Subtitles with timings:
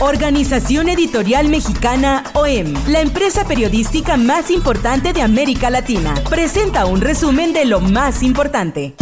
[0.00, 7.52] Organización Editorial Mexicana OEM, la empresa periodística más importante de América Latina, presenta un resumen
[7.52, 8.94] de lo más importante.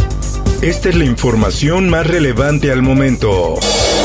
[0.60, 3.59] Esta es la información más relevante al momento.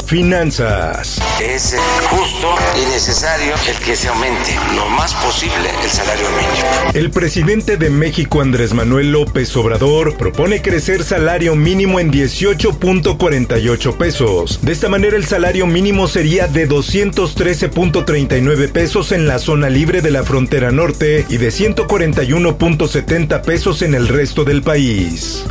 [0.07, 1.21] Finanzas.
[1.41, 1.75] Es
[2.09, 6.93] justo y necesario el que se aumente lo más posible el salario mínimo.
[6.93, 14.59] El presidente de México, Andrés Manuel López Obrador, propone crecer salario mínimo en 18.48 pesos.
[14.61, 20.11] De esta manera, el salario mínimo sería de 213.39 pesos en la zona libre de
[20.11, 25.43] la frontera norte y de 141.70 pesos en el resto del país.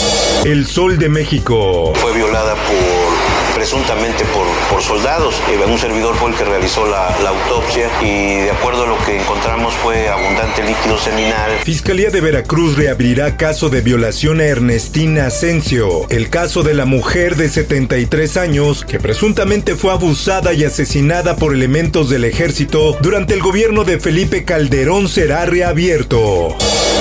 [0.47, 1.93] El Sol de México.
[1.97, 3.16] Fue violada por
[3.57, 5.35] presuntamente por, por soldados.
[5.49, 8.99] Eh, un servidor fue el que realizó la, la, autopsia y de acuerdo a lo
[9.07, 11.53] que encontramos fue abundante líquido seminal.
[11.65, 17.37] Fiscalía de Veracruz reabrirá caso de violación a Ernestina Asensio, el caso de la mujer
[17.37, 23.41] de 73 años que presuntamente fue abusada y asesinada por elementos del ejército durante el
[23.41, 26.55] gobierno de Felipe Calderón será reabierto.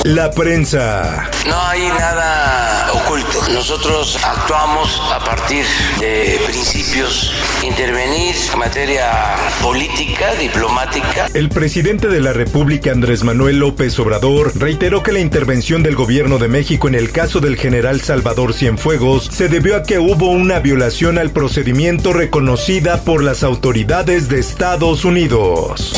[0.05, 1.29] La prensa.
[1.47, 3.41] No hay nada oculto.
[3.51, 5.65] Nosotros actuamos a partir
[5.99, 7.31] de principios,
[7.65, 11.27] intervenir en materia política, diplomática.
[11.33, 16.37] El presidente de la República, Andrés Manuel López Obrador, reiteró que la intervención del gobierno
[16.37, 20.59] de México en el caso del general Salvador Cienfuegos se debió a que hubo una
[20.59, 25.93] violación al procedimiento reconocida por las autoridades de Estados Unidos.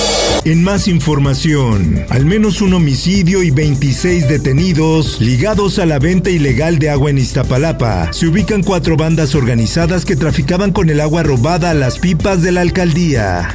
[0.46, 6.80] En más información, al menos un homicidio y 26 detenidos ligados a la venta ilegal
[6.80, 8.14] de agua en Iztapalapa.
[8.14, 12.52] Se ubican cuatro bandas organizadas que traficaban con el agua robada a las pipas de
[12.52, 13.50] la alcaldía.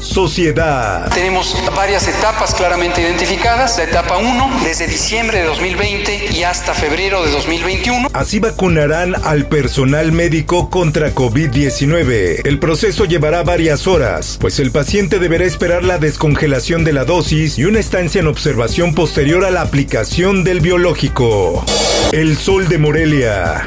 [0.00, 1.12] Sociedad.
[1.12, 3.76] Tenemos varias etapas claramente identificadas.
[3.76, 8.10] La etapa 1, desde diciembre de 2020 y hasta febrero de 2021.
[8.12, 12.46] Así vacunarán al personal médico contra COVID-19.
[12.46, 17.58] El proceso llevará varias horas, pues el paciente deberá esperar la descongelación de la dosis
[17.58, 21.64] y una estancia en observación posterior a la aplicación del biológico.
[22.12, 23.64] El sol de Morelia.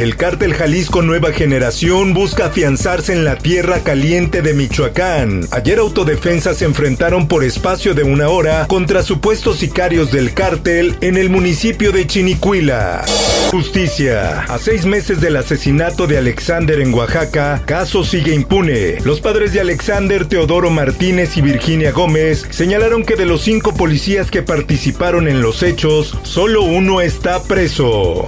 [0.00, 5.46] El cártel Jalisco Nueva Generación busca afianzarse en la tierra caliente de Michoacán.
[5.50, 11.18] Ayer autodefensas se enfrentaron por espacio de una hora contra supuestos sicarios del cártel en
[11.18, 13.04] el municipio de Chinicuila.
[13.50, 14.44] Justicia.
[14.44, 19.00] A seis meses del asesinato de Alexander en Oaxaca, caso sigue impune.
[19.04, 24.30] Los padres de Alexander, Teodoro Martínez y Virginia Gómez señalaron que de los cinco policías
[24.30, 28.26] que participaron en los hechos, solo uno está preso.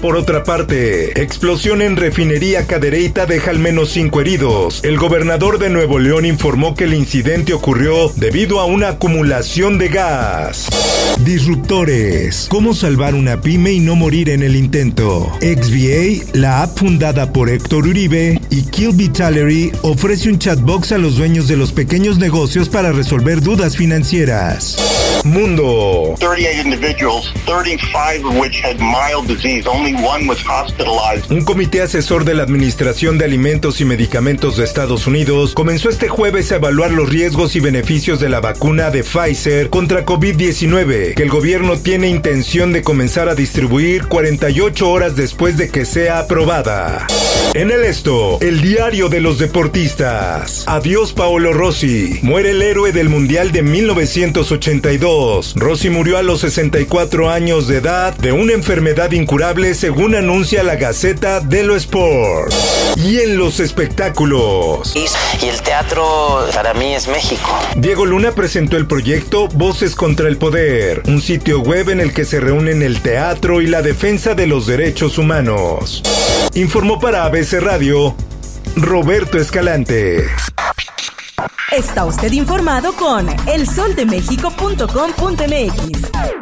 [0.00, 4.80] Por otra parte, explosión en refinería Cadereyta deja al menos cinco heridos.
[4.84, 9.88] El gobernador de Nuevo León informó que el incidente ocurrió debido a una acumulación de
[9.88, 10.68] gas.
[11.24, 12.46] Disruptores.
[12.48, 15.30] ¿Cómo salvar una pyme y no morir en el intento?
[15.40, 21.16] XVA, la app fundada por Héctor Uribe, y Kill Vitality ofrece un chatbox a los
[21.16, 24.76] dueños de los pequeños negocios para resolver dudas financieras.
[25.24, 26.16] Mundo.
[26.18, 29.66] 38 individuals, 35 of which had mild disease.
[29.66, 31.01] Only one was hospitalized.
[31.30, 36.08] Un comité asesor de la Administración de Alimentos y Medicamentos de Estados Unidos comenzó este
[36.08, 41.22] jueves a evaluar los riesgos y beneficios de la vacuna de Pfizer contra COVID-19, que
[41.22, 47.06] el gobierno tiene intención de comenzar a distribuir 48 horas después de que sea aprobada.
[47.54, 50.64] En el esto, el diario de los deportistas.
[50.66, 52.18] Adiós Paolo Rossi.
[52.22, 55.52] Muere el héroe del Mundial de 1982.
[55.56, 60.76] Rossi murió a los 64 años de edad de una enfermedad incurable según anuncia la
[60.92, 62.52] Gaceta de lo Sport.
[62.96, 64.94] Y en los espectáculos.
[64.94, 65.06] Y
[65.46, 67.48] el teatro para mí es México.
[67.76, 72.26] Diego Luna presentó el proyecto Voces contra el Poder, un sitio web en el que
[72.26, 76.02] se reúnen el teatro y la defensa de los derechos humanos.
[76.52, 78.14] Informó para ABC Radio
[78.76, 80.26] Roberto Escalante.
[81.70, 86.41] Está usted informado con elsoldemexico.com.mx.